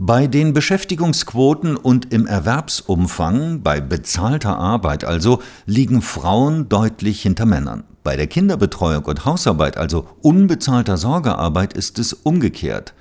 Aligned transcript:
Bei 0.00 0.28
den 0.28 0.52
Beschäftigungsquoten 0.52 1.76
und 1.76 2.12
im 2.12 2.28
Erwerbsumfang, 2.28 3.62
bei 3.62 3.80
bezahlter 3.80 4.56
Arbeit 4.56 5.02
also, 5.02 5.42
liegen 5.66 6.02
Frauen 6.02 6.68
deutlich 6.68 7.22
hinter 7.22 7.46
Männern. 7.46 7.82
Bei 8.04 8.16
der 8.16 8.28
Kinderbetreuung 8.28 9.04
und 9.06 9.24
Hausarbeit, 9.24 9.76
also 9.76 10.06
unbezahlter 10.22 10.96
Sorgearbeit, 10.98 11.72
ist 11.72 11.98
es 11.98 12.12
umgekehrt. 12.12 12.94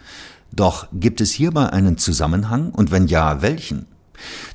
Doch 0.52 0.88
gibt 0.92 1.22
es 1.22 1.30
hierbei 1.34 1.70
einen 1.70 2.00
Zusammenhang 2.00 2.72
und 2.72 2.90
wenn 2.90 3.06
ja, 3.06 3.44
welchen? 3.44 3.86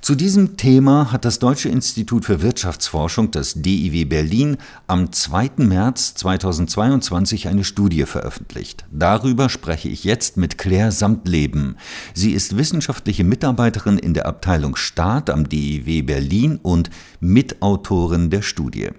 Zu 0.00 0.14
diesem 0.14 0.56
Thema 0.56 1.12
hat 1.12 1.24
das 1.24 1.38
Deutsche 1.38 1.68
Institut 1.68 2.24
für 2.24 2.42
Wirtschaftsforschung, 2.42 3.30
das 3.30 3.54
DIW 3.54 4.04
Berlin, 4.04 4.56
am 4.86 5.12
2. 5.12 5.52
März 5.58 6.14
2022 6.14 7.48
eine 7.48 7.64
Studie 7.64 8.04
veröffentlicht. 8.04 8.84
Darüber 8.90 9.48
spreche 9.48 9.88
ich 9.88 10.04
jetzt 10.04 10.36
mit 10.36 10.58
Claire 10.58 10.92
Samtleben. 10.92 11.76
Sie 12.14 12.32
ist 12.32 12.56
wissenschaftliche 12.56 13.24
Mitarbeiterin 13.24 13.98
in 13.98 14.14
der 14.14 14.26
Abteilung 14.26 14.76
Staat 14.76 15.30
am 15.30 15.48
DIW 15.48 16.02
Berlin 16.02 16.58
und 16.62 16.90
Mitautorin 17.20 18.30
der 18.30 18.42
Studie. 18.42 18.90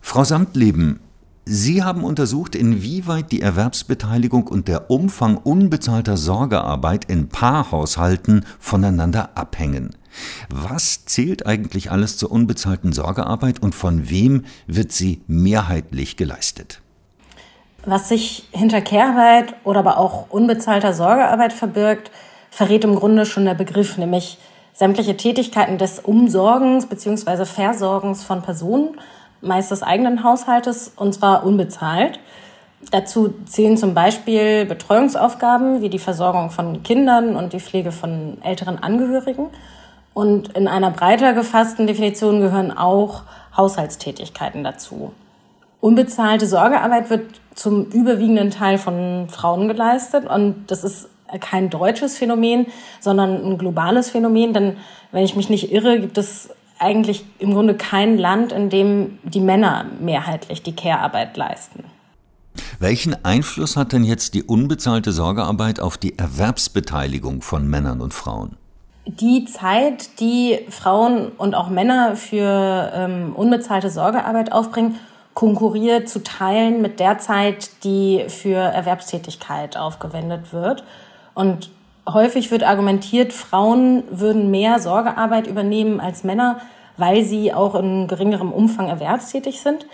Frau 0.00 0.22
Samtleben, 0.22 1.00
Sie 1.46 1.82
haben 1.82 2.04
untersucht, 2.04 2.54
inwieweit 2.54 3.30
die 3.30 3.42
Erwerbsbeteiligung 3.42 4.46
und 4.46 4.66
der 4.66 4.90
Umfang 4.90 5.36
unbezahlter 5.36 6.16
Sorgearbeit 6.16 7.04
in 7.04 7.28
Paarhaushalten 7.28 8.46
voneinander 8.58 9.30
abhängen. 9.34 9.90
Was 10.48 11.04
zählt 11.04 11.44
eigentlich 11.44 11.90
alles 11.90 12.16
zur 12.16 12.30
unbezahlten 12.30 12.94
Sorgearbeit 12.94 13.62
und 13.62 13.74
von 13.74 14.08
wem 14.08 14.44
wird 14.66 14.92
sie 14.92 15.20
mehrheitlich 15.26 16.16
geleistet? 16.16 16.80
Was 17.84 18.08
sich 18.08 18.48
hinter 18.52 18.80
Care-Arbeit 18.80 19.54
oder 19.64 19.80
aber 19.80 19.98
auch 19.98 20.30
unbezahlter 20.30 20.94
Sorgearbeit 20.94 21.52
verbirgt, 21.52 22.10
verrät 22.50 22.84
im 22.84 22.94
Grunde 22.94 23.26
schon 23.26 23.44
der 23.44 23.54
Begriff, 23.54 23.98
nämlich 23.98 24.38
sämtliche 24.72 25.18
Tätigkeiten 25.18 25.76
des 25.76 25.98
Umsorgens 25.98 26.86
bzw. 26.86 27.44
Versorgens 27.44 28.24
von 28.24 28.40
Personen 28.40 28.96
meist 29.44 29.70
des 29.70 29.82
eigenen 29.82 30.24
Haushaltes, 30.24 30.92
und 30.96 31.14
zwar 31.14 31.44
unbezahlt. 31.44 32.18
Dazu 32.90 33.34
zählen 33.46 33.76
zum 33.76 33.94
Beispiel 33.94 34.64
Betreuungsaufgaben 34.66 35.80
wie 35.80 35.88
die 35.88 35.98
Versorgung 35.98 36.50
von 36.50 36.82
Kindern 36.82 37.36
und 37.36 37.52
die 37.52 37.60
Pflege 37.60 37.92
von 37.92 38.38
älteren 38.42 38.82
Angehörigen. 38.82 39.46
Und 40.12 40.56
in 40.56 40.68
einer 40.68 40.90
breiter 40.90 41.32
gefassten 41.32 41.86
Definition 41.86 42.40
gehören 42.40 42.76
auch 42.76 43.22
Haushaltstätigkeiten 43.56 44.62
dazu. 44.62 45.12
Unbezahlte 45.80 46.46
Sorgearbeit 46.46 47.10
wird 47.10 47.40
zum 47.54 47.86
überwiegenden 47.86 48.50
Teil 48.50 48.78
von 48.78 49.28
Frauen 49.28 49.68
geleistet 49.68 50.24
und 50.26 50.66
das 50.68 50.84
ist 50.84 51.08
kein 51.40 51.70
deutsches 51.70 52.16
Phänomen, 52.16 52.66
sondern 53.00 53.44
ein 53.44 53.58
globales 53.58 54.10
Phänomen, 54.10 54.52
denn 54.52 54.76
wenn 55.12 55.24
ich 55.24 55.36
mich 55.36 55.50
nicht 55.50 55.72
irre, 55.72 56.00
gibt 56.00 56.16
es 56.16 56.50
eigentlich 56.84 57.24
im 57.38 57.52
Grunde 57.52 57.74
kein 57.74 58.18
Land, 58.18 58.52
in 58.52 58.68
dem 58.70 59.18
die 59.24 59.40
Männer 59.40 59.86
mehrheitlich 60.00 60.62
die 60.62 60.76
Care-Arbeit 60.76 61.36
leisten. 61.36 61.84
Welchen 62.78 63.24
Einfluss 63.24 63.76
hat 63.76 63.92
denn 63.92 64.04
jetzt 64.04 64.34
die 64.34 64.42
unbezahlte 64.42 65.10
Sorgearbeit 65.10 65.80
auf 65.80 65.96
die 65.96 66.18
Erwerbsbeteiligung 66.18 67.42
von 67.42 67.66
Männern 67.66 68.00
und 68.00 68.14
Frauen? 68.14 68.56
Die 69.06 69.44
Zeit, 69.44 70.20
die 70.20 70.60
Frauen 70.68 71.28
und 71.36 71.54
auch 71.54 71.68
Männer 71.68 72.16
für 72.16 72.92
ähm, 72.94 73.32
unbezahlte 73.34 73.90
Sorgearbeit 73.90 74.52
aufbringen, 74.52 74.96
konkurriert 75.34 76.08
zu 76.08 76.22
Teilen 76.22 76.80
mit 76.80 77.00
der 77.00 77.18
Zeit, 77.18 77.70
die 77.82 78.24
für 78.28 78.56
Erwerbstätigkeit 78.56 79.76
aufgewendet 79.76 80.52
wird. 80.52 80.84
Und 81.34 81.70
häufig 82.06 82.50
wird 82.50 82.62
argumentiert, 82.62 83.32
Frauen 83.32 84.04
würden 84.10 84.50
mehr 84.50 84.78
Sorgearbeit 84.78 85.46
übernehmen 85.46 86.00
als 86.00 86.24
Männer, 86.24 86.60
weil 86.96 87.24
sie 87.24 87.52
auch 87.52 87.74
in 87.74 88.06
geringerem 88.08 88.52
Umfang 88.52 88.88
erwerbstätig 88.88 89.60
sind. 89.60 89.86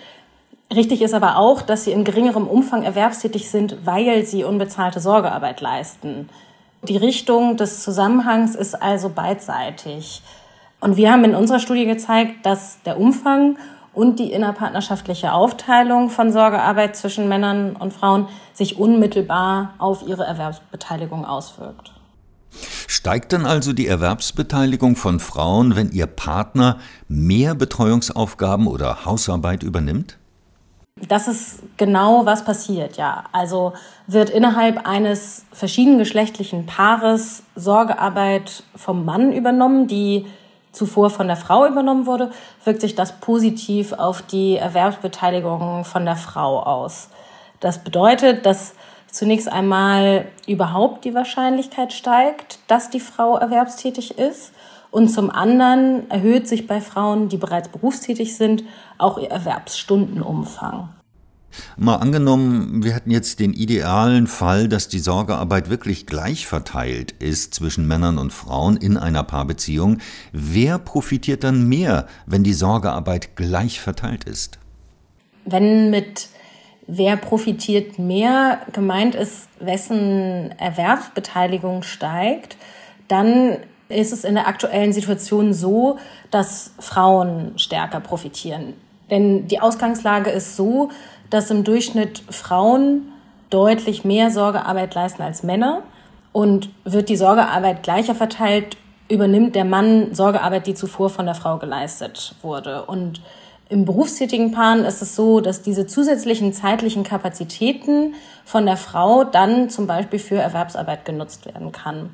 Richtig 0.75 1.03
ist 1.03 1.15
aber 1.15 1.37
auch, 1.37 1.63
dass 1.63 1.85
sie 1.85 1.93
in 1.93 2.05
geringerem 2.05 2.47
Umfang 2.47 2.83
erwerbstätig 2.83 3.51
sind, 3.51 3.85
weil 3.85 4.25
sie 4.25 4.45
unbezahlte 4.45 5.01
Sorgearbeit 5.01 5.61
leisten. 5.61 6.29
Die 6.83 6.97
Richtung 6.97 7.57
des 7.57 7.83
Zusammenhangs 7.83 8.55
ist 8.55 8.81
also 8.81 9.09
beidseitig. 9.09 10.23
Und 10.81 10.97
wir 10.97 11.13
haben 11.13 11.25
in 11.25 11.35
unserer 11.35 11.59
Studie 11.59 11.87
gezeigt, 11.87 12.47
dass 12.47 12.83
der 12.85 12.99
Umfang 12.99 13.59
und 13.93 14.19
die 14.19 14.33
innerpartnerschaftliche 14.33 15.33
Aufteilung 15.33 16.09
von 16.11 16.33
Sorgearbeit 16.33 16.97
zwischen 16.97 17.29
Männern 17.29 17.77
und 17.77 17.93
Frauen 17.93 18.29
sich 18.53 18.79
unmittelbar 18.79 19.75
auf 19.79 20.07
ihre 20.07 20.25
Erwerbsbeteiligung 20.25 21.25
auswirkt. 21.25 21.93
Steigt 23.01 23.33
dann 23.33 23.47
also 23.47 23.73
die 23.73 23.87
Erwerbsbeteiligung 23.87 24.95
von 24.95 25.21
Frauen, 25.21 25.75
wenn 25.75 25.91
ihr 25.91 26.07
Partner 26.07 26.77
mehr 27.09 27.55
Betreuungsaufgaben 27.55 28.67
oder 28.67 29.07
Hausarbeit 29.07 29.63
übernimmt? 29.63 30.19
Das 31.09 31.27
ist 31.27 31.61
genau, 31.79 32.27
was 32.27 32.45
passiert, 32.45 32.99
ja. 32.99 33.25
Also 33.33 33.73
wird 34.07 34.29
innerhalb 34.29 34.87
eines 34.87 35.47
verschiedengeschlechtlichen 35.51 36.67
Paares 36.67 37.43
Sorgearbeit 37.57 38.65
vom 38.77 39.07
Mann 39.07 39.33
übernommen, 39.33 39.87
die 39.87 40.27
zuvor 40.71 41.09
von 41.09 41.27
der 41.27 41.39
Frau 41.39 41.67
übernommen 41.67 42.05
wurde, 42.05 42.31
wirkt 42.65 42.83
sich 42.83 42.97
das 42.97 43.19
positiv 43.19 43.95
auf 43.95 44.21
die 44.21 44.57
Erwerbsbeteiligung 44.57 45.87
von 45.87 46.05
der 46.05 46.17
Frau 46.17 46.63
aus. 46.63 47.09
Das 47.61 47.83
bedeutet, 47.83 48.45
dass 48.45 48.75
zunächst 49.13 49.51
einmal 49.51 50.27
überhaupt 50.47 51.05
die 51.05 51.15
Wahrscheinlichkeit 51.15 51.93
steigt, 51.93 52.59
dass 52.67 52.91
die 52.91 53.01
Frau 53.01 53.37
erwerbstätig 53.37 54.19
ist. 54.19 54.53
Und 54.91 55.09
zum 55.09 55.31
anderen 55.31 56.11
erhöht 56.11 56.49
sich 56.49 56.67
bei 56.67 56.81
Frauen, 56.81 57.29
die 57.29 57.37
bereits 57.37 57.69
berufstätig 57.69 58.37
sind, 58.37 58.65
auch 58.99 59.19
ihr 59.19 59.31
Erwerbsstundenumfang. 59.31 60.89
Mal 61.77 61.97
angenommen, 61.97 62.85
wir 62.85 62.95
hätten 62.95 63.11
jetzt 63.11 63.41
den 63.41 63.53
idealen 63.53 64.27
Fall, 64.27 64.69
dass 64.69 64.89
die 64.89 64.99
Sorgearbeit 64.99 65.69
wirklich 65.69 66.07
gleich 66.07 66.47
verteilt 66.47 67.13
ist 67.19 67.55
zwischen 67.55 67.87
Männern 67.87 68.19
und 68.19 68.33
Frauen 68.33 68.77
in 68.77 68.97
einer 68.97 69.25
Paarbeziehung. 69.25 69.99
Wer 70.33 70.79
profitiert 70.79 71.43
dann 71.43 71.69
mehr, 71.69 72.07
wenn 72.27 72.45
die 72.45 72.53
Sorgearbeit 72.53 73.37
gleich 73.37 73.81
verteilt 73.81 74.25
ist? 74.25 74.59
Wenn 75.45 75.91
mit 75.91 76.29
wer 76.91 77.17
profitiert 77.17 77.99
mehr 77.99 78.61
gemeint 78.73 79.15
ist, 79.15 79.49
wessen 79.61 80.53
Erwerbsbeteiligung 80.59 81.83
steigt, 81.83 82.57
dann 83.09 83.57
ist 83.89 84.13
es 84.13 84.25
in 84.25 84.35
der 84.35 84.47
aktuellen 84.47 84.93
Situation 84.93 85.53
so, 85.53 85.99
dass 86.31 86.73
Frauen 86.79 87.59
stärker 87.59 88.01
profitieren. 88.01 88.75
Denn 89.11 89.49
die 89.49 89.61
Ausgangslage 89.61 90.31
ist 90.31 90.57
so, 90.57 90.91
dass 91.29 91.51
im 91.51 91.65
Durchschnitt 91.65 92.23
Frauen 92.31 93.13
deutlich 93.51 94.05
mehr 94.05 94.31
Sorgearbeit 94.31 94.95
leisten 94.95 95.23
als 95.23 95.43
Männer. 95.43 95.83
Und 96.33 96.71
wird 96.85 97.09
die 97.09 97.17
Sorgearbeit 97.17 97.83
gleicher 97.83 98.15
verteilt, 98.15 98.77
übernimmt 99.09 99.57
der 99.57 99.65
Mann 99.65 100.15
Sorgearbeit, 100.15 100.69
die 100.69 100.75
zuvor 100.75 101.11
von 101.11 101.27
der 101.27 101.35
Frau 101.35 101.59
geleistet 101.59 102.37
wurde. 102.43 102.85
Und 102.85 103.21
im 103.71 103.85
berufstätigen 103.85 104.51
Paaren 104.51 104.85
ist 104.85 105.01
es 105.01 105.15
so, 105.15 105.41
dass 105.41 105.63
diese 105.63 105.87
zusätzlichen 105.87 106.53
zeitlichen 106.53 107.05
Kapazitäten 107.05 108.15
von 108.45 108.67
der 108.67 108.77
Frau 108.77 109.23
dann 109.23 109.71
zum 109.71 109.87
Beispiel 109.87 110.19
für 110.19 110.37
Erwerbsarbeit 110.37 111.05
genutzt 111.05 111.47
werden 111.47 111.71
kann. 111.71 112.11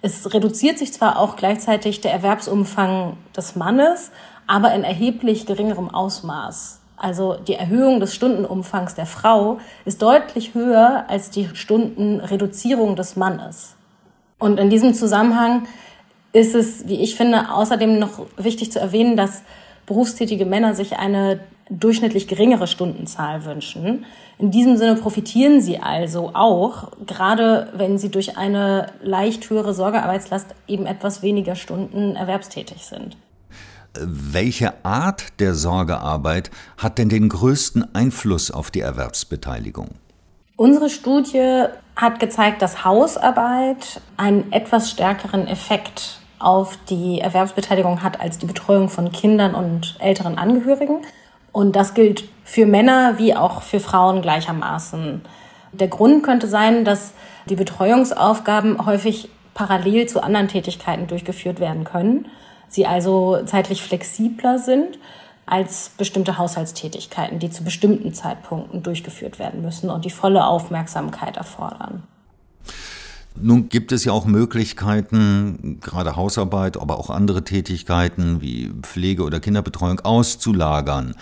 Es 0.00 0.32
reduziert 0.32 0.78
sich 0.78 0.94
zwar 0.94 1.18
auch 1.18 1.36
gleichzeitig 1.36 2.00
der 2.00 2.12
Erwerbsumfang 2.12 3.18
des 3.36 3.56
Mannes, 3.56 4.10
aber 4.46 4.72
in 4.72 4.84
erheblich 4.84 5.44
geringerem 5.44 5.90
Ausmaß. 5.90 6.80
Also 6.96 7.34
die 7.34 7.54
Erhöhung 7.54 8.00
des 8.00 8.14
Stundenumfangs 8.14 8.94
der 8.94 9.06
Frau 9.06 9.58
ist 9.84 10.00
deutlich 10.00 10.54
höher 10.54 11.04
als 11.08 11.28
die 11.28 11.50
Stundenreduzierung 11.52 12.96
des 12.96 13.16
Mannes. 13.16 13.76
Und 14.38 14.58
in 14.58 14.70
diesem 14.70 14.94
Zusammenhang 14.94 15.66
ist 16.32 16.54
es, 16.54 16.88
wie 16.88 17.02
ich 17.02 17.16
finde, 17.16 17.52
außerdem 17.52 17.98
noch 17.98 18.26
wichtig 18.38 18.72
zu 18.72 18.80
erwähnen, 18.80 19.16
dass 19.18 19.42
berufstätige 19.86 20.44
Männer 20.44 20.74
sich 20.74 20.98
eine 20.98 21.40
durchschnittlich 21.68 22.28
geringere 22.28 22.66
Stundenzahl 22.66 23.44
wünschen. 23.44 24.04
In 24.38 24.50
diesem 24.50 24.76
Sinne 24.76 24.96
profitieren 24.96 25.60
sie 25.60 25.78
also 25.78 26.30
auch, 26.34 26.92
gerade 27.06 27.72
wenn 27.74 27.98
sie 27.98 28.10
durch 28.10 28.36
eine 28.36 28.92
leicht 29.02 29.48
höhere 29.50 29.74
Sorgearbeitslast 29.74 30.54
eben 30.68 30.86
etwas 30.86 31.22
weniger 31.22 31.56
Stunden 31.56 32.14
erwerbstätig 32.14 32.84
sind. 32.84 33.16
Welche 33.98 34.84
Art 34.84 35.40
der 35.40 35.54
Sorgearbeit 35.54 36.50
hat 36.76 36.98
denn 36.98 37.08
den 37.08 37.28
größten 37.28 37.94
Einfluss 37.94 38.50
auf 38.50 38.70
die 38.70 38.80
Erwerbsbeteiligung? 38.80 39.88
Unsere 40.56 40.90
Studie 40.90 41.64
hat 41.96 42.20
gezeigt, 42.20 42.62
dass 42.62 42.84
Hausarbeit 42.84 44.00
einen 44.16 44.52
etwas 44.52 44.90
stärkeren 44.90 45.46
Effekt 45.46 46.20
auf 46.38 46.78
die 46.88 47.20
Erwerbsbeteiligung 47.20 48.02
hat 48.02 48.20
als 48.20 48.38
die 48.38 48.46
Betreuung 48.46 48.88
von 48.88 49.12
Kindern 49.12 49.54
und 49.54 49.96
älteren 50.00 50.38
Angehörigen. 50.38 50.98
Und 51.52 51.76
das 51.76 51.94
gilt 51.94 52.24
für 52.44 52.66
Männer 52.66 53.18
wie 53.18 53.34
auch 53.34 53.62
für 53.62 53.80
Frauen 53.80 54.22
gleichermaßen. 54.22 55.22
Der 55.72 55.88
Grund 55.88 56.22
könnte 56.22 56.46
sein, 56.46 56.84
dass 56.84 57.12
die 57.48 57.56
Betreuungsaufgaben 57.56 58.84
häufig 58.84 59.28
parallel 59.54 60.06
zu 60.06 60.22
anderen 60.22 60.48
Tätigkeiten 60.48 61.06
durchgeführt 61.06 61.60
werden 61.60 61.84
können. 61.84 62.26
Sie 62.68 62.86
also 62.86 63.42
zeitlich 63.44 63.82
flexibler 63.82 64.58
sind 64.58 64.98
als 65.46 65.92
bestimmte 65.96 66.38
Haushaltstätigkeiten, 66.38 67.38
die 67.38 67.50
zu 67.50 67.62
bestimmten 67.62 68.12
Zeitpunkten 68.12 68.82
durchgeführt 68.82 69.38
werden 69.38 69.62
müssen 69.62 69.90
und 69.90 70.04
die 70.04 70.10
volle 70.10 70.44
Aufmerksamkeit 70.44 71.36
erfordern. 71.36 72.02
Nun 73.40 73.68
gibt 73.68 73.92
es 73.92 74.04
ja 74.04 74.12
auch 74.12 74.24
Möglichkeiten, 74.24 75.78
gerade 75.82 76.16
Hausarbeit, 76.16 76.78
aber 76.78 76.98
auch 76.98 77.10
andere 77.10 77.44
Tätigkeiten 77.44 78.40
wie 78.40 78.72
Pflege 78.82 79.24
oder 79.24 79.40
Kinderbetreuung 79.40 80.00
auszulagern 80.00 81.14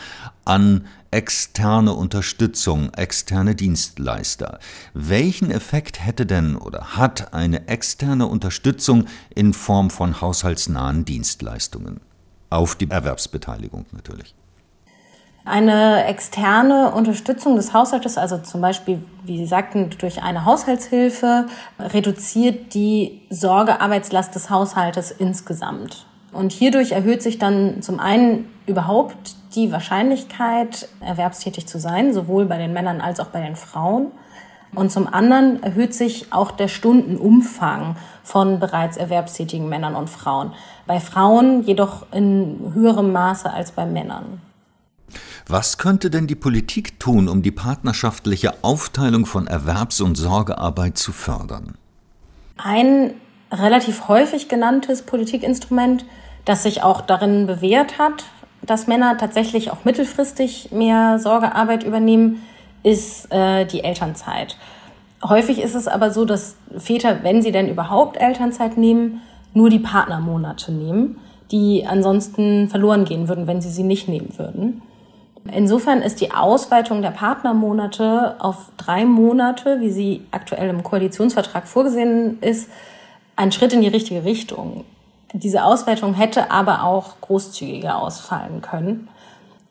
an 0.44 0.86
externe 1.10 1.92
Unterstützung, 1.92 2.92
externe 2.94 3.54
Dienstleister. 3.54 4.58
Welchen 4.94 5.50
Effekt 5.50 6.04
hätte 6.04 6.26
denn 6.26 6.56
oder 6.56 6.96
hat 6.96 7.34
eine 7.34 7.68
externe 7.68 8.26
Unterstützung 8.26 9.06
in 9.34 9.52
Form 9.52 9.90
von 9.90 10.20
haushaltsnahen 10.20 11.04
Dienstleistungen? 11.04 12.00
Auf 12.50 12.76
die 12.76 12.90
Erwerbsbeteiligung 12.90 13.86
natürlich. 13.92 14.34
Eine 15.46 16.06
externe 16.06 16.92
Unterstützung 16.92 17.56
des 17.56 17.74
Haushaltes, 17.74 18.16
also 18.16 18.38
zum 18.38 18.62
Beispiel, 18.62 19.04
wie 19.24 19.36
Sie 19.36 19.46
sagten, 19.46 19.90
durch 19.98 20.22
eine 20.22 20.46
Haushaltshilfe, 20.46 21.46
reduziert 21.78 22.72
die 22.72 23.20
Sorgearbeitslast 23.28 24.34
des 24.34 24.48
Haushaltes 24.48 25.10
insgesamt. 25.10 26.06
Und 26.32 26.52
hierdurch 26.52 26.92
erhöht 26.92 27.22
sich 27.22 27.38
dann 27.38 27.82
zum 27.82 28.00
einen 28.00 28.48
überhaupt 28.66 29.36
die 29.54 29.70
Wahrscheinlichkeit, 29.70 30.88
erwerbstätig 31.00 31.66
zu 31.66 31.78
sein, 31.78 32.14
sowohl 32.14 32.46
bei 32.46 32.56
den 32.56 32.72
Männern 32.72 33.02
als 33.02 33.20
auch 33.20 33.28
bei 33.28 33.42
den 33.42 33.54
Frauen. 33.54 34.12
Und 34.74 34.90
zum 34.90 35.06
anderen 35.06 35.62
erhöht 35.62 35.92
sich 35.92 36.32
auch 36.32 36.52
der 36.52 36.68
Stundenumfang 36.68 37.96
von 38.22 38.60
bereits 38.60 38.96
erwerbstätigen 38.96 39.68
Männern 39.68 39.94
und 39.94 40.08
Frauen. 40.08 40.52
Bei 40.86 41.00
Frauen 41.00 41.62
jedoch 41.64 42.06
in 42.12 42.72
höherem 42.72 43.12
Maße 43.12 43.52
als 43.52 43.72
bei 43.72 43.84
Männern. 43.84 44.40
Was 45.46 45.76
könnte 45.76 46.08
denn 46.08 46.26
die 46.26 46.34
Politik 46.34 46.98
tun, 46.98 47.28
um 47.28 47.42
die 47.42 47.50
partnerschaftliche 47.50 48.54
Aufteilung 48.62 49.26
von 49.26 49.46
Erwerbs- 49.46 50.00
und 50.00 50.14
Sorgearbeit 50.14 50.96
zu 50.96 51.12
fördern? 51.12 51.74
Ein 52.56 53.12
relativ 53.52 54.08
häufig 54.08 54.48
genanntes 54.48 55.02
Politikinstrument, 55.02 56.06
das 56.46 56.62
sich 56.62 56.82
auch 56.82 57.02
darin 57.02 57.46
bewährt 57.46 57.98
hat, 57.98 58.24
dass 58.62 58.86
Männer 58.86 59.18
tatsächlich 59.18 59.70
auch 59.70 59.84
mittelfristig 59.84 60.70
mehr 60.72 61.18
Sorgearbeit 61.18 61.84
übernehmen, 61.84 62.42
ist 62.82 63.30
äh, 63.30 63.66
die 63.66 63.84
Elternzeit. 63.84 64.56
Häufig 65.22 65.60
ist 65.60 65.74
es 65.74 65.88
aber 65.88 66.10
so, 66.10 66.24
dass 66.24 66.56
Väter, 66.78 67.22
wenn 67.22 67.42
sie 67.42 67.52
denn 67.52 67.68
überhaupt 67.68 68.16
Elternzeit 68.16 68.78
nehmen, 68.78 69.20
nur 69.52 69.68
die 69.68 69.78
Partnermonate 69.78 70.72
nehmen, 70.72 71.18
die 71.50 71.86
ansonsten 71.86 72.70
verloren 72.70 73.04
gehen 73.04 73.28
würden, 73.28 73.46
wenn 73.46 73.60
sie 73.60 73.70
sie 73.70 73.82
nicht 73.82 74.08
nehmen 74.08 74.38
würden. 74.38 74.82
Insofern 75.52 76.00
ist 76.00 76.20
die 76.20 76.32
Ausweitung 76.32 77.02
der 77.02 77.10
Partnermonate 77.10 78.36
auf 78.38 78.72
drei 78.76 79.04
Monate, 79.04 79.80
wie 79.80 79.90
sie 79.90 80.26
aktuell 80.30 80.70
im 80.70 80.82
Koalitionsvertrag 80.82 81.68
vorgesehen 81.68 82.38
ist, 82.40 82.70
ein 83.36 83.52
Schritt 83.52 83.72
in 83.72 83.82
die 83.82 83.88
richtige 83.88 84.24
Richtung. 84.24 84.84
Diese 85.32 85.64
Ausweitung 85.64 86.14
hätte 86.14 86.50
aber 86.50 86.84
auch 86.84 87.20
großzügiger 87.20 87.98
ausfallen 87.98 88.62
können. 88.62 89.08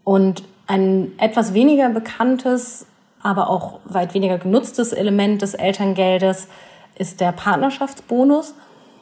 Und 0.03 0.43
ein 0.67 1.13
etwas 1.17 1.53
weniger 1.53 1.89
bekanntes, 1.89 2.85
aber 3.21 3.49
auch 3.49 3.79
weit 3.85 4.13
weniger 4.13 4.37
genutztes 4.37 4.91
Element 4.91 5.41
des 5.41 5.53
Elterngeldes 5.53 6.49
ist 6.95 7.19
der 7.21 7.31
Partnerschaftsbonus. 7.31 8.53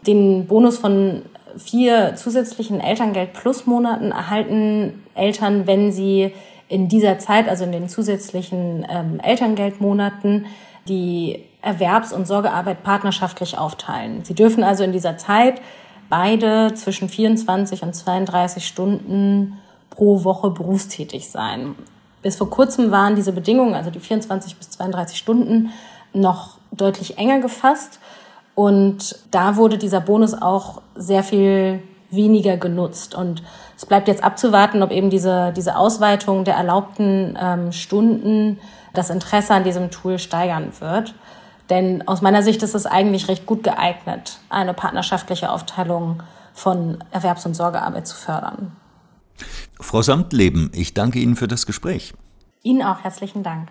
Den 0.08 0.48
Bonus 0.48 0.78
von 0.78 1.24
vier 1.58 2.16
zusätzlichen 2.16 2.80
Elterngeld-Plus-Monaten 2.80 4.12
erhalten 4.12 5.04
Eltern, 5.16 5.68
wenn 5.68 5.92
sie 5.92 6.34
in 6.72 6.88
dieser 6.88 7.20
Zeit, 7.20 7.50
also 7.50 7.66
in 7.66 7.74
den 7.74 7.90
zusätzlichen 7.90 8.88
ähm, 8.90 9.20
Elterngeldmonaten, 9.20 10.46
die 10.88 11.44
Erwerbs- 11.62 12.14
und 12.14 12.26
Sorgearbeit 12.26 12.82
partnerschaftlich 12.82 13.58
aufteilen. 13.58 14.24
Sie 14.24 14.34
dürfen 14.34 14.64
also 14.64 14.86
in 14.86 14.94
dieser 14.94 15.18
Zeit 15.18 15.62
beide 16.10 16.74
zwischen 16.74 17.10
24 17.10 17.84
und 17.84 17.94
32 17.94 18.66
Stunden 18.66 19.60
pro 19.90 20.24
Woche 20.24 20.50
berufstätig 20.50 21.30
sein. 21.30 21.76
Bis 22.22 22.38
vor 22.38 22.50
kurzem 22.50 22.90
waren 22.90 23.16
diese 23.16 23.34
Bedingungen, 23.34 23.76
also 23.76 23.90
die 23.90 24.00
24 24.00 24.56
bis 24.56 24.70
32 24.70 25.18
Stunden, 25.18 25.72
noch 26.14 26.58
deutlich 26.72 27.18
enger 27.18 27.40
gefasst. 27.40 28.00
Und 28.56 29.18
da 29.32 29.58
wurde 29.58 29.78
dieser 29.78 30.00
Bonus 30.00 30.34
auch 30.34 30.82
sehr 30.96 31.24
viel 31.24 31.82
weniger 32.12 32.58
genutzt. 32.58 33.16
Und 33.16 33.42
es 33.76 33.86
bleibt 33.86 34.08
jetzt 34.08 34.24
abzuwarten, 34.24 34.84
ob 34.84 34.92
eben 34.92 35.10
diese, 35.10 35.54
diese 35.56 35.76
Ausweitung 35.76 36.44
der 36.44 36.56
erlaubten 36.56 37.38
ähm, 37.42 37.72
Stunden 37.72 38.60
das 38.94 39.10
Interesse 39.10 39.54
an 39.54 39.64
diesem 39.64 39.90
Tool 39.92 40.20
steigern 40.20 40.72
wird. 40.80 41.16
Denn 41.70 42.08
aus 42.08 42.22
meiner 42.22 42.44
Sicht 42.44 42.64
ist 42.64 42.76
es 42.76 42.86
eigentlich 42.86 43.30
recht 43.30 43.46
gut 43.46 43.64
geeignet, 43.64 44.40
eine 44.50 44.74
partnerschaftliche 44.74 45.50
Aufteilung 45.50 46.22
von 46.54 47.02
Erwerbs- 47.12 47.46
und 47.46 47.56
Sorgearbeit 47.56 48.08
zu 48.08 48.16
fördern. 48.16 48.76
Frau 49.80 50.02
Samtleben, 50.02 50.70
ich 50.74 50.94
danke 50.94 51.20
Ihnen 51.20 51.36
für 51.36 51.48
das 51.48 51.66
Gespräch. 51.66 52.14
Ihnen 52.62 52.84
auch 52.84 53.00
herzlichen 53.04 53.42
Dank. 53.42 53.70